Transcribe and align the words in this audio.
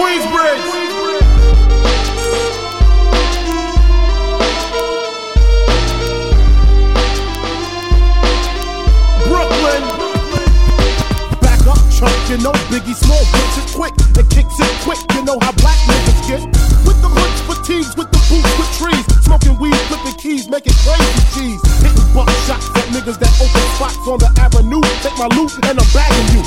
Queensbridge. 0.00 0.80
You 12.30 12.38
know 12.38 12.54
Biggie 12.70 12.94
Small 12.94 13.18
gets 13.34 13.58
it 13.58 13.74
quick 13.74 13.90
and 14.14 14.22
kicks 14.30 14.54
it 14.54 14.70
quick. 14.86 15.02
You 15.18 15.24
know 15.26 15.36
how 15.42 15.50
black 15.58 15.74
niggas 15.90 16.22
get 16.30 16.40
with 16.86 17.02
the 17.02 17.10
hoods, 17.10 17.42
fatigues, 17.42 17.90
with 17.98 18.06
the 18.14 18.22
boots, 18.30 18.46
with 18.54 18.70
trees, 18.78 19.02
smoking 19.26 19.58
weed, 19.58 19.74
flipping 19.90 20.14
keys, 20.14 20.46
making 20.46 20.78
crazy 20.86 21.22
cheese, 21.34 21.60
hitting 21.82 22.06
buck 22.14 22.30
shots 22.46 22.70
at 22.78 22.86
niggas 22.94 23.18
that 23.18 23.34
open 23.42 23.66
spots 23.74 23.98
on 24.06 24.22
the 24.22 24.30
avenue. 24.38 24.78
Take 25.02 25.18
my 25.18 25.26
loot 25.34 25.50
and 25.66 25.74
I'm 25.74 25.90
bagging 25.90 26.38
you, 26.38 26.42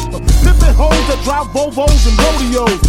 Pimping 0.47 0.71
hoes 0.71 1.03
that 1.11 1.20
drive 1.27 1.51
Volvos 1.51 2.07
and 2.07 2.15
rodeos 2.15 2.79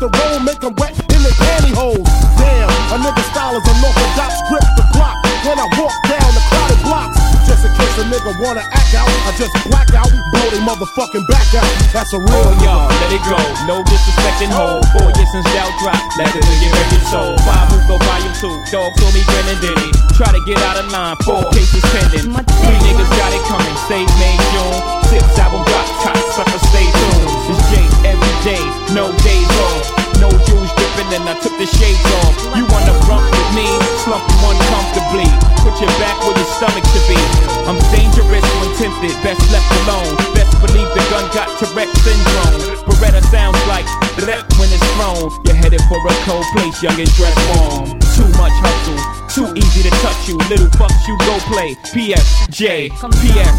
plaster 0.00 0.08
roll, 0.08 0.40
make 0.40 0.60
them 0.60 0.74
wet 0.76 0.96
in 0.96 1.20
their 1.22 1.36
pantyhose. 1.36 2.08
Damn, 2.40 2.68
a 2.92 2.96
nigga 3.04 3.22
style 3.32 3.56
is 3.56 3.64
unorthodox, 3.68 4.32
grip 4.48 4.64
the 4.76 4.84
clock 4.96 5.16
when 5.44 5.58
I 5.60 5.66
walk 5.76 5.92
down 6.08 6.30
the 6.32 6.42
crowded 6.48 6.80
blocks. 6.84 7.16
Just 7.44 7.64
in 7.66 7.72
case 7.76 7.96
a 8.00 8.04
nigga 8.08 8.32
wanna 8.40 8.64
act 8.72 8.94
out, 8.96 9.08
I 9.28 9.32
just 9.36 9.52
black 9.68 9.92
out, 9.92 10.08
blow 10.32 10.48
they 10.50 10.60
motherfucking 10.64 11.26
back 11.28 11.44
out. 11.54 11.68
That's 11.92 12.12
a 12.14 12.18
real 12.18 12.32
Oh, 12.32 12.54
nigga. 12.56 12.64
y'all, 12.64 12.88
let 12.88 13.12
it 13.12 13.22
go. 13.28 13.36
No 13.68 13.76
disrespecting 13.84 14.48
hold. 14.52 14.86
Four 14.96 15.10
years 15.12 15.30
since 15.32 15.44
Dell 15.52 15.68
dropped. 15.82 16.16
Let 16.16 16.32
the 16.32 16.40
nigga 16.40 16.68
make 16.72 16.92
it 16.96 17.04
soul. 17.10 17.36
Five 17.44 17.68
move 17.72 17.84
go 17.88 17.96
volume 17.98 18.34
two. 18.40 18.54
Dog 18.72 18.94
told 18.96 19.12
me 19.12 19.20
grin 19.26 19.46
and 19.52 19.60
diddy. 19.60 19.88
Try 20.16 20.32
to 20.32 20.40
get 20.46 20.58
out 20.64 20.78
of 20.80 20.88
line. 20.92 21.16
Four 21.26 21.44
cases 21.52 21.82
pending. 21.92 22.32
Three 22.64 22.79
and 31.12 31.26
I 31.26 31.34
took 31.42 31.54
the 31.58 31.66
shades 31.66 32.06
off. 32.22 32.34
You 32.54 32.62
wanna 32.70 32.94
rump 33.10 33.26
with 33.26 33.50
me? 33.54 33.66
Slump 34.06 34.22
you 34.22 34.38
uncomfortably. 34.46 35.28
Put 35.62 35.74
your 35.82 35.90
back 35.98 36.14
where 36.22 36.34
your 36.34 36.50
stomach 36.54 36.86
should 36.94 37.06
be. 37.10 37.18
I'm 37.66 37.78
dangerous 37.90 38.46
when 38.62 38.70
tempted. 38.78 39.14
Best 39.22 39.42
left 39.50 39.70
alone. 39.84 40.14
Best 40.34 40.54
believe 40.62 40.90
the 40.94 41.02
gun 41.10 41.26
got 41.34 41.50
Tourette 41.58 41.90
syndrome. 42.06 42.78
Beretta 42.86 43.22
sounds 43.26 43.58
like 43.66 43.86
that 44.22 44.46
when 44.58 44.70
it's 44.70 44.86
thrown. 44.94 45.34
You're 45.44 45.58
headed 45.58 45.82
for 45.90 45.98
a 45.98 46.14
cold 46.26 46.46
place, 46.54 46.78
young 46.82 46.98
and 46.98 47.10
dress 47.18 47.34
warm. 47.58 47.98
Too 48.14 48.30
much 48.38 48.54
hustle, 48.62 49.00
too 49.30 49.48
easy 49.58 49.82
to 49.82 49.92
touch 50.02 50.28
you. 50.30 50.38
Little 50.46 50.70
fucks 50.78 51.06
you 51.10 51.18
go 51.26 51.34
play. 51.50 51.74
PS 51.90 52.46
J 52.54 52.90
PS 52.90 53.54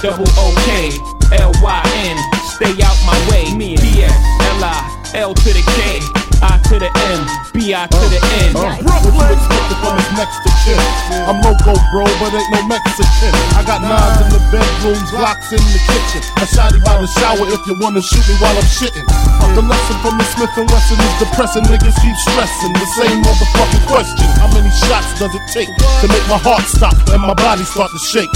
double 0.00 0.28
OK 0.40 0.96
L 1.36 1.52
Y 1.60 1.80
N. 2.08 2.16
Stay 2.56 2.72
out 2.80 2.98
my 3.04 3.18
way. 3.28 3.52
Me 3.52 3.76
L 3.76 4.64
I 4.64 5.12
L 5.14 5.34
to 5.34 5.50
the 5.52 5.64
K 5.76 6.23
I 6.42 6.58
to 6.70 6.76
the 6.78 6.90
M 7.14 7.20
B 7.52 7.74
I 7.74 7.86
to 7.86 8.04
the 8.10 8.20
N. 8.46 8.56
Uh, 8.56 8.78
what 8.82 9.02
you 9.04 9.22
expected 9.30 9.78
from 9.82 9.96
this 10.18 10.32
chin? 10.64 10.80
I'm 11.28 11.38
loco, 11.44 11.76
bro, 11.92 12.08
but 12.18 12.32
ain't 12.32 12.50
no 12.50 12.60
Mexican. 12.66 13.32
I 13.54 13.62
got 13.62 13.84
nines 13.84 14.18
in 14.24 14.28
the 14.32 14.42
bedrooms, 14.50 15.10
locks 15.12 15.52
in 15.52 15.60
the 15.60 15.80
kitchen. 15.86 16.20
A 16.40 16.44
shotty 16.48 16.80
by 16.82 16.98
the 16.98 17.08
shower 17.20 17.44
if 17.46 17.62
you 17.68 17.76
wanna 17.78 18.00
shoot 18.00 18.24
me 18.26 18.34
while 18.40 18.56
I'm 18.56 18.68
shitting. 18.68 19.06
The 19.54 19.62
lesson 19.62 19.96
from 20.02 20.18
the 20.18 20.26
Smith 20.34 20.50
and 20.56 20.66
Wesson 20.72 20.98
is 20.98 21.14
depressing. 21.22 21.64
Niggas 21.68 21.96
keep 22.02 22.16
stressing 22.26 22.72
the 22.72 22.88
same 22.98 23.22
motherfucking 23.22 23.84
question. 23.86 24.26
How 24.40 24.48
many 24.50 24.70
shots 24.88 25.14
does 25.20 25.32
it 25.34 25.44
take 25.52 25.70
to 26.00 26.06
make 26.08 26.26
my 26.26 26.40
heart 26.40 26.64
stop 26.66 26.96
and 27.12 27.22
my 27.22 27.34
body 27.34 27.62
start 27.62 27.90
to 27.92 28.00
shake? 28.02 28.32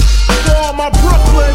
All 0.63 0.73
my 0.73 0.91
Brooklyn, 1.01 1.55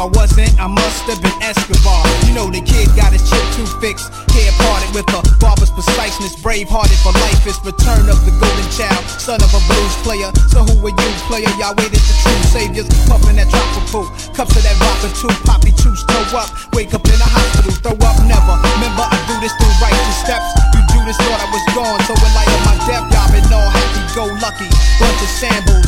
I 0.00 0.08
wasn't, 0.16 0.48
I 0.56 0.64
must 0.64 1.04
have 1.12 1.20
been 1.20 1.36
Escobar. 1.44 2.00
You 2.24 2.32
know 2.32 2.48
the 2.48 2.64
kid 2.64 2.88
got 2.96 3.12
his 3.12 3.20
chip 3.28 3.44
too 3.52 3.68
fixed. 3.84 4.08
Hair 4.32 4.48
parted 4.56 4.88
with 4.96 5.04
a 5.12 5.20
barber's 5.36 5.68
preciseness. 5.68 6.40
Brave-hearted 6.40 6.96
for 7.04 7.12
life, 7.20 7.44
it's 7.44 7.60
return 7.60 8.08
of 8.08 8.16
the 8.24 8.32
golden 8.40 8.68
child. 8.72 8.96
Son 9.20 9.36
of 9.36 9.52
a 9.52 9.60
blues 9.68 9.96
player, 10.00 10.32
so 10.48 10.64
who 10.64 10.72
are 10.88 10.96
you, 10.96 11.10
player? 11.28 11.52
Y'all 11.60 11.76
waited 11.76 12.00
the 12.00 12.16
true 12.24 12.40
saviors. 12.48 12.88
Puffin' 13.12 13.36
that 13.36 13.52
tropical, 13.52 14.08
cups 14.32 14.56
of 14.56 14.64
that 14.64 14.76
rocker 14.80 15.12
too. 15.20 15.28
Poppy 15.44 15.68
choose, 15.76 16.00
throw 16.08 16.40
up, 16.40 16.48
wake 16.72 16.96
up 16.96 17.04
in 17.04 17.20
a 17.20 17.28
hospital. 17.28 17.92
Throw 17.92 17.96
up, 18.00 18.16
never, 18.24 18.56
remember 18.56 19.04
I 19.04 19.20
do 19.28 19.36
this 19.44 19.52
through 19.60 19.84
righteous 19.84 20.16
steps. 20.24 20.48
You 20.72 20.80
do 20.96 21.00
Judas 21.00 21.16
thought 21.16 21.40
I 21.40 21.48
was 21.48 21.64
gone, 21.74 22.00
so 22.04 22.12
in 22.12 22.32
light 22.36 22.48
of 22.48 22.62
my 22.68 22.76
death 22.84 23.04
Y'all 23.08 23.28
been 23.32 23.52
all 23.52 23.68
happy-go-lucky. 23.72 24.68
Bunch 25.00 25.20
of 25.24 25.30
shambles, 25.40 25.79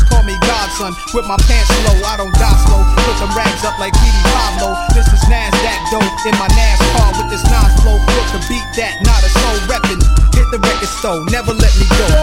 godson 0.83 1.15
With 1.15 1.27
my 1.27 1.37
pants 1.47 1.71
low, 1.87 1.99
I 2.07 2.17
don't 2.17 2.35
die 2.35 2.59
slow. 2.67 2.83
Put 3.07 3.17
them 3.19 3.31
rags 3.37 3.65
up 3.65 3.79
like 3.79 3.93
Petey 3.95 4.23
Pablo 4.35 4.75
This 4.95 5.07
is 5.07 5.23
NASDAQ 5.31 5.79
dope 5.91 6.03
in 6.27 6.35
my 6.39 6.49
NASCAR 6.49 7.19
With 7.19 7.31
this 7.31 7.45
Nas 7.47 7.73
flow, 7.83 7.99
look 7.99 8.29
to 8.35 8.41
beat 8.49 8.67
that, 8.77 8.99
not 9.07 9.23
a 9.23 9.31
soul 9.31 9.59
reppin' 9.71 10.03
Hit 10.35 10.47
the 10.51 10.59
record 10.59 10.89
store, 10.89 11.25
never 11.31 11.53
let 11.55 11.73
me 11.79 11.87
go 11.99 12.22